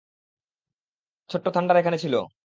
ছোট্ট 1.29 1.45
থান্ডার 1.49 1.75
এখানে 1.77 1.97
ছিল। 1.97 2.15